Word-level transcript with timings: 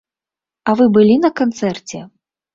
А 0.69 0.75
вы 0.79 0.87
былі 0.95 1.19
на 1.27 1.31
канцэрце? 1.41 2.05